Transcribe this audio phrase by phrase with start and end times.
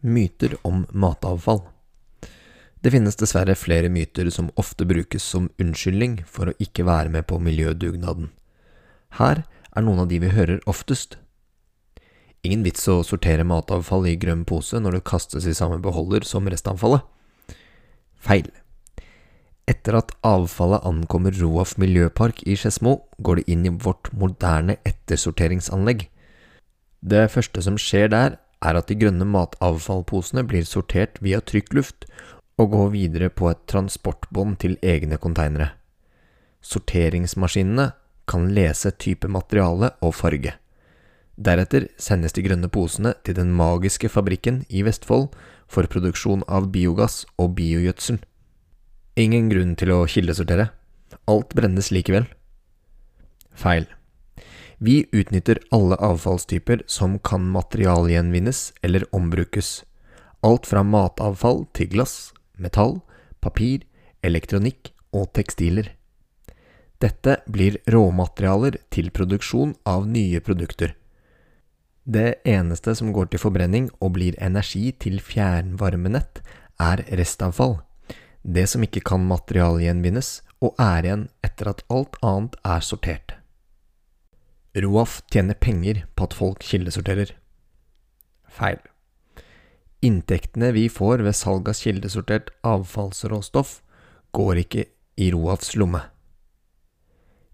[0.00, 1.64] Myter om matavfall.
[2.80, 7.26] Det finnes dessverre flere myter som ofte brukes som unnskyldning for å ikke være med
[7.26, 8.28] på miljødugnaden.
[9.18, 11.18] Her er noen av de vi hører oftest.
[12.46, 16.46] Ingen vits å sortere matavfall i grønn pose når det kastes i samme beholder som
[16.46, 17.02] restavfallet.
[18.22, 18.46] Feil.
[19.66, 26.06] Etter at avfallet ankommer Roaf miljøpark i Skedsmo, går det inn i vårt moderne ettersorteringsanlegg.
[27.02, 32.08] Det første som skjer der, er at de grønne matavfallposene blir sortert via trykkluft
[32.58, 35.72] og går videre på et transportbånd til egne konteinere.
[36.62, 37.92] Sorteringsmaskinene
[38.28, 40.56] kan lese type materiale og farge.
[41.38, 45.28] Deretter sendes de grønne posene til den magiske fabrikken i Vestfold
[45.70, 48.18] for produksjon av biogass og biogjødsel.
[49.18, 50.70] Ingen grunn til å kildesortere.
[51.30, 52.26] Alt brennes likevel.
[53.54, 53.86] Feil.
[54.78, 59.84] Vi utnytter alle avfallstyper som kan materialgjenvinnes eller ombrukes.
[60.40, 63.00] Alt fra matavfall til glass, metall,
[63.42, 63.82] papir,
[64.22, 65.90] elektronikk og tekstiler.
[67.02, 70.94] Dette blir råmaterialer til produksjon av nye produkter.
[72.08, 76.40] Det eneste som går til forbrenning og blir energi til fjernvarmenett,
[76.78, 77.80] er restavfall.
[78.46, 80.30] Det som ikke kan materialgjenvinnes
[80.62, 83.37] og er igjen etter at alt annet er sortert.
[84.84, 87.32] Roaf tjener penger på at folk kildesorterer.
[88.48, 88.80] Feil.
[90.04, 93.80] Inntektene vi får ved salg av kildesortert avfallsråstoff,
[94.36, 94.84] går ikke
[95.18, 96.04] i Roafs lomme.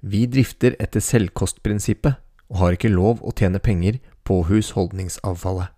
[0.05, 5.71] Vi drifter etter selvkostprinsippet og har ikke lov å tjene penger på husholdningsavfallet.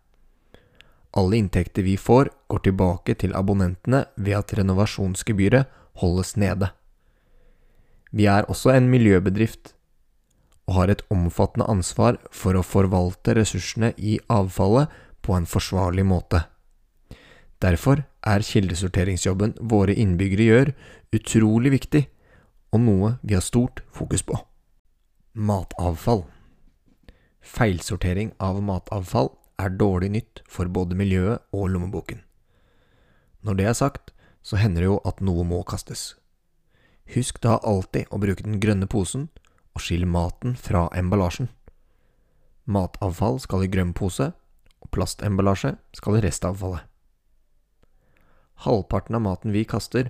[1.16, 5.70] Alle inntekter vi får, går tilbake til abonnentene ved at renovasjonsgebyret
[6.02, 6.72] holdes nede.
[8.10, 9.75] Vi er også en miljøbedrift
[10.66, 14.92] og har et omfattende ansvar for å forvalte ressursene i avfallet
[15.22, 16.42] på en forsvarlig måte.
[17.62, 20.72] Derfor er kildesorteringsjobben våre innbyggere gjør,
[21.16, 22.04] utrolig viktig,
[22.74, 24.36] og noe vi har stort fokus på.
[25.32, 26.26] Matavfall
[27.46, 29.30] Feilsortering av matavfall
[29.62, 32.20] er dårlig nytt for både miljøet og lommeboken.
[33.46, 34.12] Når det er sagt,
[34.42, 36.16] så hender det jo at noe må kastes.
[37.14, 39.28] Husk da alltid å bruke den grønne posen
[39.76, 41.50] og skille maten fra emballasjen.
[42.66, 44.32] Matavfall skal i grønn pose,
[44.80, 46.82] og plastemballasje skal i restavfallet.
[48.64, 50.08] Halvparten av maten vi kaster,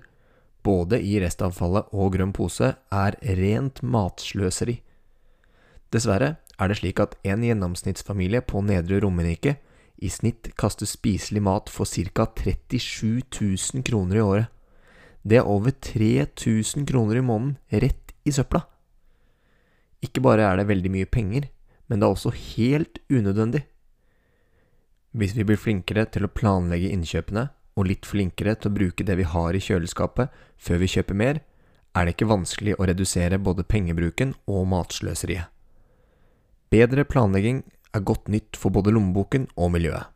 [0.63, 4.79] både i restavfallet og grønn pose, er rent matsløseri.
[5.93, 9.57] Dessverre er det slik at en gjennomsnittsfamilie på Nedre Romerike
[9.97, 12.29] i snitt kaster spiselig mat for ca.
[12.31, 14.49] 37 000 kroner i året.
[15.27, 18.63] Det er over 3000 kroner i måneden rett i søpla.
[20.07, 21.49] Ikke bare er det veldig mye penger,
[21.91, 23.65] men det er også helt unødvendig.
[25.17, 29.19] Hvis vi blir flinkere til å planlegge innkjøpene, og litt flinkere til å bruke det
[29.19, 31.43] vi har i kjøleskapet før vi kjøper mer,
[31.97, 35.49] er det ikke vanskelig å redusere både pengebruken og matsløseriet.
[36.73, 37.63] Bedre planlegging
[37.95, 40.13] er godt nytt for både lommeboken og miljøet.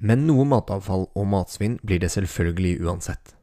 [0.00, 3.34] Men noe matavfall og matsvinn blir det selvfølgelig uansett.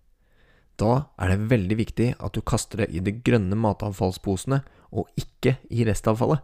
[0.77, 5.57] Da er det veldig viktig at du kaster det i de grønne matavfallsposene og ikke
[5.69, 6.43] i restavfallet.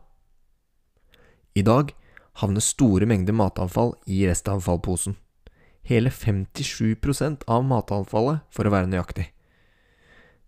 [1.53, 1.93] I dag
[2.41, 5.15] havner store mengder matavfall i restavfallposen.
[5.83, 9.27] Hele 57% av matavfallet, for å være nøyaktig.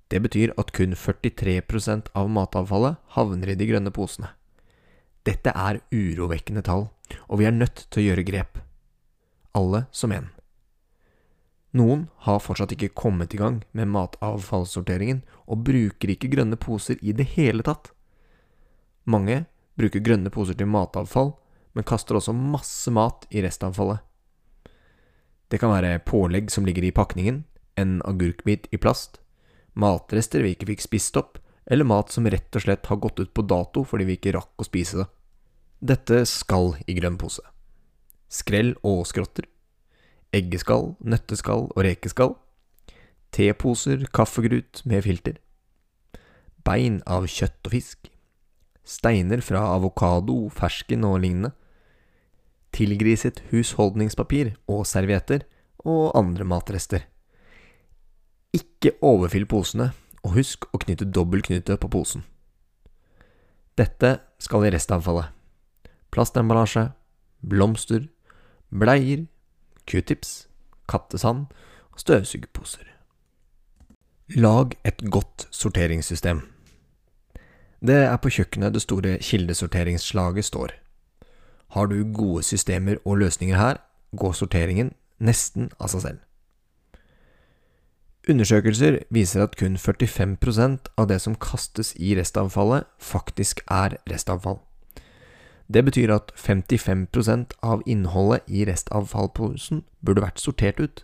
[0.09, 4.31] Det betyr at kun 43% av matavfallet havner i de grønne posene.
[5.25, 6.88] Dette er urovekkende tall,
[7.27, 8.62] og vi er nødt til å gjøre grep.
[9.57, 10.34] Alle som en.
[11.75, 17.12] Noen har fortsatt ikke kommet i gang med matavfallssorteringen, og bruker ikke grønne poser i
[17.12, 17.91] det hele tatt.
[19.03, 19.44] Mange
[19.75, 21.34] bruker grønne poser til matavfall,
[21.75, 24.00] men kaster også masse mat i restavfallet.
[25.52, 27.44] Det kan være pålegg som ligger i pakningen,
[27.75, 29.19] en agurkbit i plast,
[29.75, 33.34] matrester vi ikke fikk spist opp, eller mat som rett og slett har gått ut
[33.36, 35.09] på dato fordi vi ikke rakk å spise det.
[35.92, 37.44] Dette skal i grønn pose.
[38.31, 39.50] Skrell og skrotter
[40.35, 42.36] eggeskall, nøtteskall og rekeskall,
[43.36, 45.39] teposer, kaffegrut med filter,
[46.65, 48.10] bein av kjøtt og fisk,
[48.86, 51.54] steiner fra avokado, fersken og lignende,
[52.75, 55.45] tilgriset husholdningspapir og servietter
[55.86, 57.06] og andre matrester.
[58.56, 59.92] Ikke overfyll posene,
[60.25, 62.24] og husk å knytte dobbeltknute på posen.
[63.77, 65.30] Dette skal i restavfallet.
[66.10, 66.88] Plastemballasje,
[67.45, 68.07] blomster,
[68.71, 69.25] bleier,
[69.88, 70.48] q-tips,
[70.90, 71.48] kattesand
[71.92, 72.92] og støvsugerposer.
[74.36, 76.42] Lag et godt sorteringssystem.
[77.86, 80.74] Det er på kjøkkenet det store kildesorteringsslaget står.
[81.76, 83.78] Har du gode systemer og løsninger her,
[84.18, 86.22] går sorteringen nesten av seg selv.
[88.26, 94.64] Undersøkelser viser at kun 45% av det som kastes i restavfallet, faktisk er restavfall.
[95.67, 101.03] Det betyr at 55% av innholdet i restavfallposen burde vært sortert ut.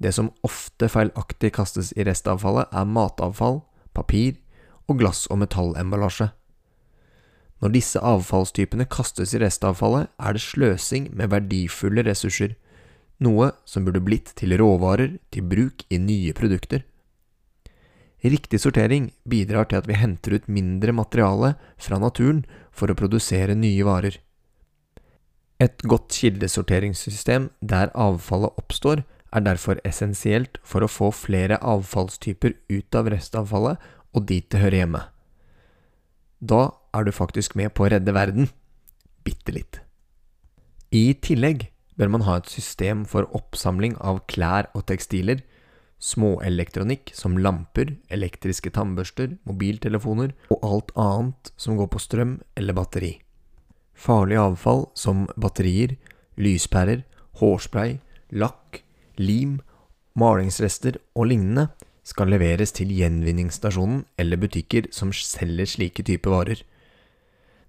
[0.00, 3.60] Det som ofte feilaktig kastes i restavfallet, er matavfall,
[3.92, 4.38] papir
[4.88, 6.30] og glass- og metallemballasje.
[7.60, 12.54] Når disse avfallstypene kastes i restavfallet, er det sløsing med verdifulle ressurser,
[13.20, 16.86] noe som burde blitt til råvarer til bruk i nye produkter.
[18.20, 23.56] Riktig sortering bidrar til at vi henter ut mindre materiale fra naturen for å produsere
[23.56, 24.18] nye varer.
[25.60, 32.96] Et godt kildesorteringssystem der avfallet oppstår, er derfor essensielt for å få flere avfallstyper ut
[32.98, 35.02] av restavfallet og dit det hører hjemme.
[36.40, 38.48] Da er du faktisk med på å redde verden.
[39.22, 39.78] Bitte litt.
[40.90, 41.68] I tillegg
[42.00, 45.44] bør man ha et system for oppsamling av klær og tekstiler,
[46.00, 53.12] småelektronikk som lamper, elektriske tannbørster, mobiltelefoner og alt annet som går på strøm eller batteri.
[53.94, 55.98] Farlig avfall som batterier,
[56.40, 57.04] lyspærer,
[57.40, 57.98] hårspray,
[58.32, 58.80] lakk,
[59.20, 59.58] lim,
[60.16, 61.68] malingsrester og lignende
[62.06, 66.62] skal leveres til gjenvinningsstasjonen eller butikker som selger slike typer varer.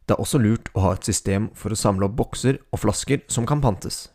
[0.07, 3.21] Det er også lurt å ha et system for å samle opp bokser og flasker
[3.31, 4.07] som kan pantes.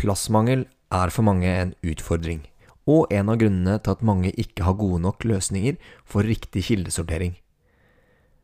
[0.00, 2.46] Plassmangel er for mange en utfordring,
[2.88, 7.36] og en av grunnene til at mange ikke har gode nok løsninger for riktig kildesortering.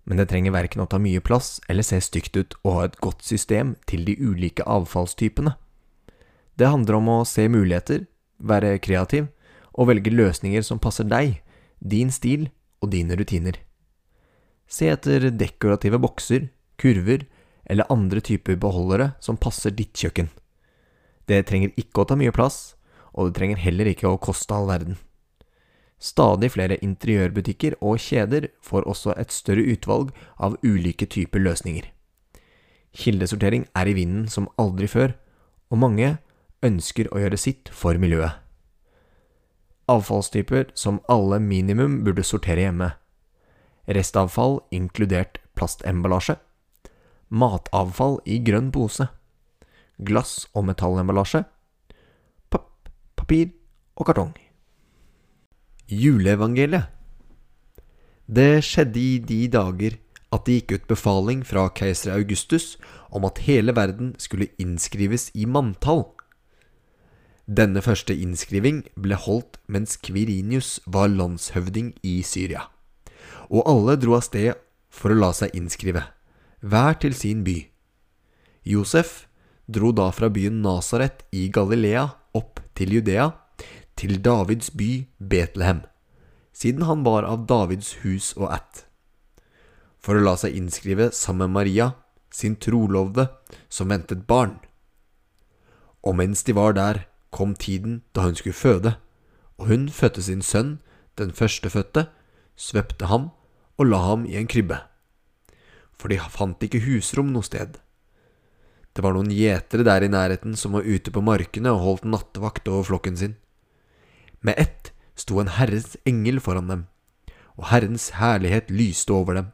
[0.07, 2.99] Men det trenger verken å ta mye plass eller se stygt ut å ha et
[3.03, 5.57] godt system til de ulike avfallstypene.
[6.57, 8.07] Det handler om å se muligheter,
[8.39, 9.27] være kreativ
[9.75, 11.41] og velge løsninger som passer deg,
[11.81, 12.49] din stil
[12.81, 13.59] og dine rutiner.
[14.67, 16.49] Se etter dekorative bokser,
[16.79, 17.27] kurver
[17.67, 20.31] eller andre typer beholdere som passer ditt kjøkken.
[21.27, 22.76] Det trenger ikke å ta mye plass,
[23.17, 24.99] og det trenger heller ikke å koste all verden.
[25.97, 31.89] Stadig flere interiørbutikker og kjeder får også et større utvalg av ulike typer løsninger.
[32.97, 35.17] Kildesortering er i vinden som aldri før,
[35.73, 36.17] og mange
[36.65, 38.37] ønsker å gjøre sitt for miljøet.
[39.89, 42.93] Avfallstyper som alle minimum burde sortere hjemme.
[43.87, 46.37] Restavfall inkludert plastemballasje.
[47.31, 49.09] Matavfall i grønn pose
[49.99, 51.45] glass- og metallemballasje,
[53.27, 53.51] papir
[53.99, 54.35] og kartong.
[55.91, 56.87] Juleevangeliet
[58.27, 59.97] Det skjedde i de dager
[60.35, 62.77] at det gikk ut befaling fra keiser Augustus
[63.11, 66.05] om at hele verden skulle innskrives i manntall.
[67.47, 72.67] Denne første innskriving ble holdt mens Kvirinius var landshøvding i Syria,
[73.51, 74.55] og alle dro av sted
[74.91, 76.03] for å la seg innskrive,
[76.63, 77.59] hver til sin by.
[78.67, 79.27] Josef
[79.67, 83.31] dro da fra byen Nasaret i Galilea opp til Judea,
[83.97, 85.83] til Davids by Betlehem,
[86.53, 88.85] siden han var av Davids hus og ætt,
[89.99, 91.91] for å la seg innskrive sammen med Maria,
[92.31, 93.29] sin trolovde,
[93.69, 94.59] som ventet barn.
[96.05, 98.97] Og mens de var der, kom tiden da hun skulle føde,
[99.57, 100.79] og hun fødte sin sønn,
[101.19, 102.07] den førstefødte,
[102.57, 103.31] svøpte ham
[103.77, 104.79] og la ham i en krybbe.
[105.97, 107.81] For de fant ikke husrom noe sted.
[108.97, 112.69] Det var noen gjetere der i nærheten som var ute på markene og holdt nattevakt
[112.73, 113.35] over flokken sin.
[114.41, 116.87] Med ett sto en Herrens engel foran dem,
[117.61, 119.53] og Herrens herlighet lyste over dem.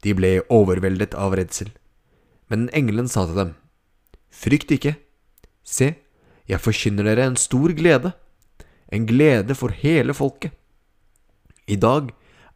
[0.00, 1.68] De ble overveldet av redsel,
[2.48, 3.54] men engelen sa til dem,
[4.34, 4.96] Frykt ikke,
[5.62, 5.92] se,
[6.48, 8.16] jeg forkynner dere en stor glede,
[8.88, 10.52] en glede for hele folket.
[11.68, 12.10] I dag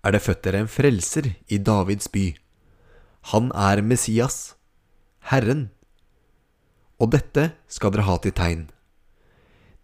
[0.04, 2.32] er det født dere en frelser i Davids by.
[3.32, 4.57] Han er Messias
[5.28, 5.68] Herren.
[6.96, 8.66] Og dette skal dere ha til tegn.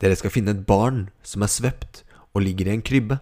[0.00, 3.20] Dere skal finne et barn som er svept og ligger i en krybbe.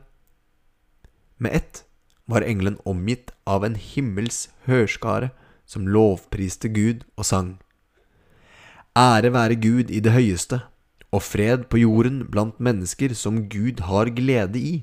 [1.43, 1.83] Med ett
[2.31, 5.33] var engelen omgitt av en himmels hørskare
[5.67, 7.53] som lovpriste Gud og sang.
[8.95, 10.63] Ære være Gud i det høyeste,
[11.13, 14.75] og fred på jorden blant mennesker som Gud har glede i.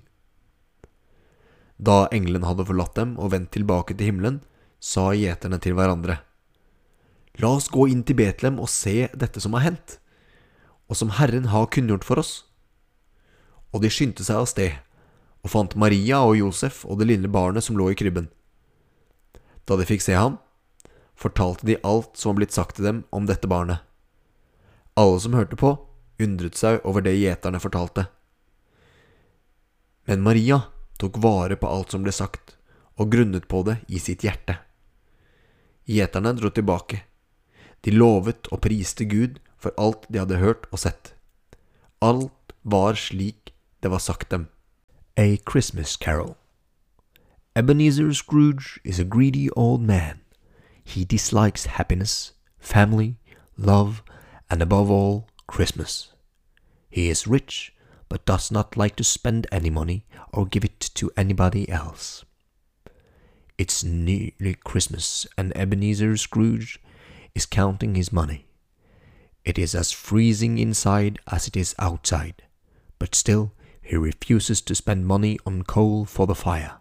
[1.80, 4.42] Da engelen hadde forlatt dem og vendt tilbake til himmelen,
[4.80, 6.20] sa gjeterne til hverandre.
[7.40, 9.96] La oss gå inn til Betlehem og se dette som har hendt,
[10.92, 12.34] og som Herren har kunngjort for oss.
[13.72, 14.76] Og de skyndte seg av sted,
[15.46, 18.28] og fant Maria og Josef og det lille barnet som lå i krybben.
[19.64, 20.40] Da de fikk se ham,
[21.16, 23.86] fortalte de alt som var blitt sagt til dem om dette barnet.
[25.00, 25.78] Alle som hørte på,
[26.20, 28.10] undret seg over det gjeterne fortalte.
[30.10, 30.66] Men Maria
[31.00, 32.58] tok vare på alt som ble sagt,
[33.00, 34.58] og grunnet på det i sitt hjerte.
[35.88, 37.06] Gjeterne dro tilbake
[37.86, 41.16] De lovet og priste Gud for alt de hadde hørt og sett.
[42.02, 44.48] Alt var slik det var sagt dem.
[45.18, 46.36] A Christmas Carol
[47.56, 50.20] Ebenezer Scrooge is a greedy old man.
[50.84, 53.16] He dislikes happiness, family,
[53.58, 54.02] love,
[54.50, 56.14] and above all, Christmas.
[56.90, 57.74] He is rich,
[58.08, 62.24] but does not like to spend any money or give it to anybody else.
[63.58, 66.80] It's nearly Christmas, and Ebenezer Scrooge
[67.36, 68.48] is counting his money.
[69.46, 72.44] It is as freezing inside as it is outside,
[73.00, 76.80] but still he refuses to spend money on coal for the fire.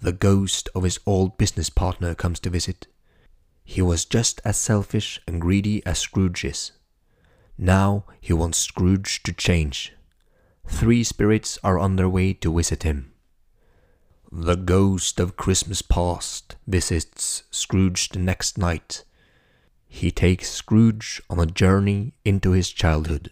[0.00, 2.86] The ghost of his old business partner comes to visit.
[3.64, 6.72] He was just as selfish and greedy as Scrooge is.
[7.56, 9.94] Now he wants Scrooge to change.
[10.66, 13.13] Three spirits are on their way to visit him.
[14.36, 19.04] The ghost of Christmas past visits Scrooge the next night.
[19.86, 23.30] He takes Scrooge on a journey into his childhood.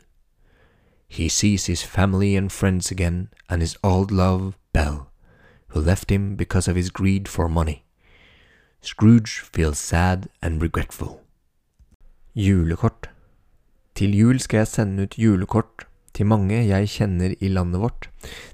[1.08, 5.10] He sees his family and friends again and his old love, Belle,
[5.70, 7.82] who left him because of his greed for money.
[8.80, 11.20] Scrooge feels sad and regretful.
[12.36, 13.10] Julekort
[13.96, 18.08] Til jul skal jeg sende ut julekort til mange jeg kjenner i landet vårt,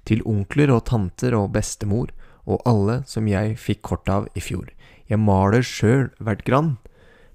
[0.06, 2.08] til onkler og tanter og bestemor
[2.48, 4.70] og alle som jeg fikk kort av i fjor.
[5.08, 6.76] Jeg maler sjøl hvert grann.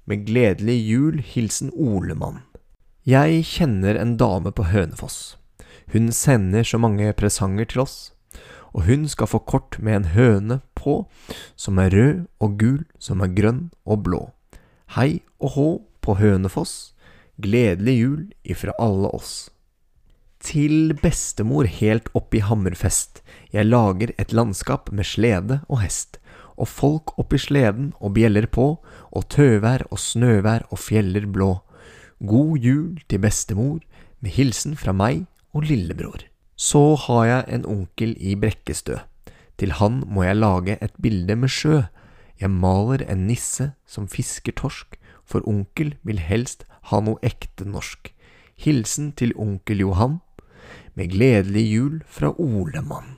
[0.09, 2.41] Med gledelig jul, hilsen Olemann.
[3.07, 5.37] Jeg kjenner en dame på Hønefoss.
[5.93, 7.97] Hun sender så mange presanger til oss,
[8.73, 11.03] og hun skal få kort med en høne på,
[11.55, 14.21] som er rød og gul, som er grønn og blå.
[14.97, 15.67] Hei og hå
[16.03, 16.93] på Hønefoss,
[17.39, 19.52] gledelig jul ifra alle oss.
[20.43, 23.21] Til bestemor helt oppe i Hammerfest,
[23.55, 26.19] jeg lager et landskap med slede og hest,
[26.59, 31.55] og folk oppi sleden og bjeller på, og tøvær og snøvær og fjeller blå.
[32.19, 33.79] God jul til bestemor,
[34.19, 35.23] med hilsen fra meg
[35.55, 36.27] og lillebror.
[36.55, 38.99] Så har jeg en onkel i Brekkestø.
[39.57, 41.85] Til han må jeg lage et bilde med sjø.
[42.39, 48.11] Jeg maler en nisse som fisker torsk, for onkel vil helst ha noe ekte norsk.
[48.59, 50.19] Hilsen til onkel Johan,
[50.93, 53.17] med gledelig jul fra Olemann.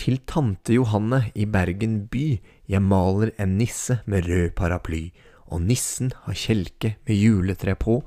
[0.00, 5.10] Til tante Johanne i Bergen by, jeg maler en nisse med rød paraply,
[5.52, 8.00] og nissen har kjelke med juletre på,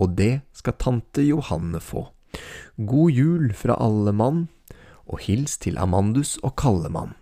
[0.00, 2.06] og det skal tante Johanne få.
[2.76, 4.46] God jul fra alle mann,
[5.10, 7.16] og hils til Amandus og Kallemann.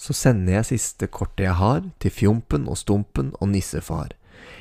[0.00, 4.14] Så sender jeg siste kortet jeg har, til Fjompen og Stumpen og Nissefar.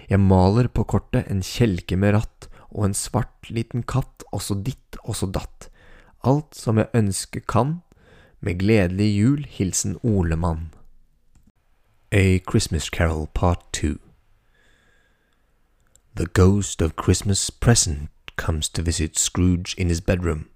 [0.09, 4.97] Jeg maler på kortet en kjelke med ratt og en svart liten katt, også ditt,
[5.05, 5.69] også datt.
[6.23, 7.81] Alt som jeg ønske kan,
[8.41, 10.73] med gledelig jul, hilsen Olemann.
[12.11, 13.97] A Christmas Carol Part 2
[16.15, 20.49] The ghost of Christmas present comes to visit Scrooge in his bedroom.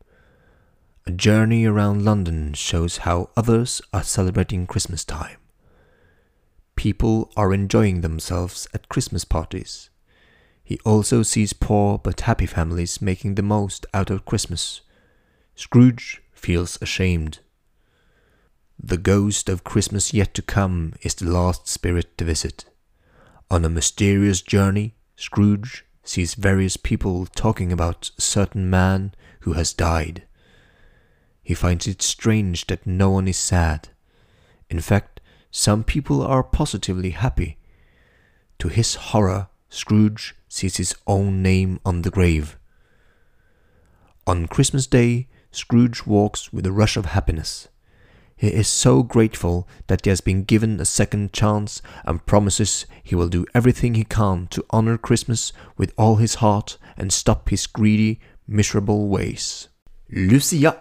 [1.06, 5.38] A journey around London shows how others are celebrating Christmas time.
[6.76, 9.90] People are enjoying themselves at Christmas parties.
[10.64, 14.82] He also sees poor but happy families making the most out of Christmas.
[15.56, 17.40] Scrooge feels ashamed.
[18.82, 22.66] The ghost of Christmas yet to come is the last spirit to visit.
[23.50, 29.74] On a mysterious journey, Scrooge sees various people talking about a certain man who has
[29.74, 30.24] died.
[31.44, 33.90] He finds it strange that no one is sad.
[34.70, 37.58] In fact, some people are positively happy.
[38.60, 42.58] To his horror, Scrooge sees his own name on the grave.
[44.26, 47.68] On Christmas Day, Scrooge walks with a rush of happiness.
[48.36, 53.16] He is so grateful that he has been given a second chance and promises he
[53.16, 57.68] will do everything he can to honor Christmas with all his heart and stop his
[57.68, 59.70] greedy, miserable ways.
[60.10, 60.76] Lucia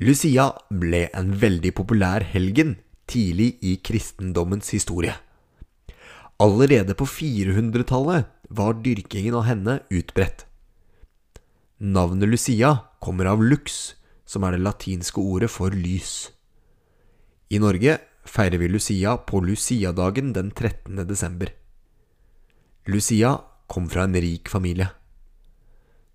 [0.00, 5.14] Lucia ble en veldig populær helgen tidlig i kristendommens historie.
[6.42, 10.44] Allerede på 400-tallet var dyrkingen av henne utbredt.
[11.78, 12.72] Navnet Lucia
[13.04, 13.94] kommer av lux,
[14.24, 16.32] som er det latinske ordet for lys.
[17.52, 21.04] I Norge feirer vi Lucia på Lucia-dagen den 13.
[21.06, 21.52] desember.
[22.88, 23.36] Lucia
[23.68, 24.88] kom fra en rik familie.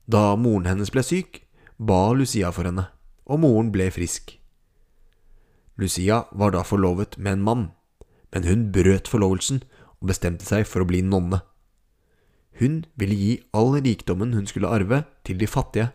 [0.09, 1.43] Da moren hennes ble syk,
[1.77, 2.87] ba Lucia for henne,
[3.29, 4.33] og moren ble frisk.
[5.77, 7.67] Lucia var da forlovet med en mann,
[8.33, 9.61] men hun brøt forlovelsen
[10.01, 11.43] og bestemte seg for å bli nonne.
[12.59, 15.91] Hun ville gi all rikdommen hun skulle arve, til de fattige.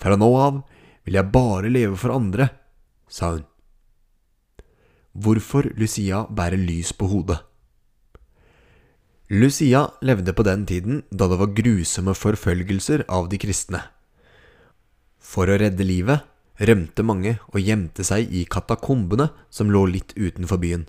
[0.00, 0.62] Fra nå av
[1.04, 2.48] vil jeg bare leve for andre,
[3.08, 3.44] sa hun.
[5.12, 7.40] Hvorfor Lucia bærer lys på hodet
[9.30, 13.78] Lucia levde på den tiden da det var grusomme forfølgelser av de kristne.
[15.22, 16.26] For å redde livet
[16.58, 20.82] rømte mange og gjemte seg i katakombene som lå litt utenfor byen.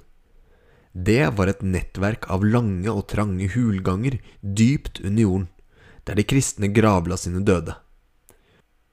[0.92, 5.48] Det var et nettverk av lange og trange hulganger dypt under jorden,
[6.10, 7.78] der de kristne gravla sine døde.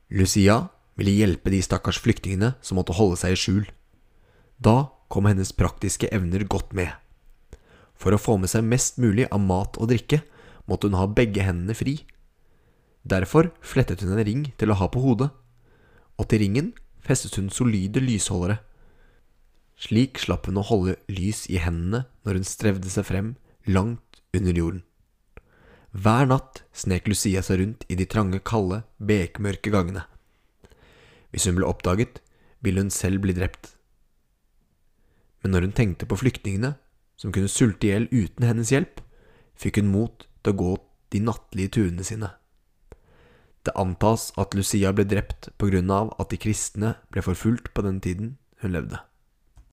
[0.09, 3.67] Lucia ville hjelpe de stakkars flyktningene som måtte holde seg i skjul.
[4.59, 6.91] Da kom hennes praktiske evner godt med.
[7.99, 10.23] For å få med seg mest mulig av mat og drikke
[10.69, 12.01] måtte hun ha begge hendene fri.
[13.09, 15.31] Derfor flettet hun en ring til å ha på hodet,
[16.19, 16.73] og til ringen
[17.05, 18.59] festet hun solide lysholdere.
[19.79, 23.35] Slik slapp hun å holde lys i hendene når hun strevde seg frem
[23.69, 24.83] langt under jorden.
[25.97, 30.05] Hver natt snek Lucia seg rundt i de trange, kalde, bekmørke gangene.
[31.33, 32.21] Hvis hun ble oppdaget,
[32.61, 33.73] ville hun selv bli drept.
[35.43, 36.75] Men når hun tenkte på flyktningene,
[37.17, 39.01] som kunne sulte i hjel uten hennes hjelp,
[39.59, 40.75] fikk hun mot til å gå
[41.15, 42.31] de nattlige turene sine.
[43.65, 47.85] Det antas at Lucia ble drept på grunn av at de kristne ble forfulgt på
[47.87, 49.01] den tiden hun levde.